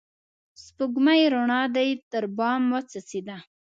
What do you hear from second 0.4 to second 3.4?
سپوږمۍ روڼا دي تر بام وڅڅيده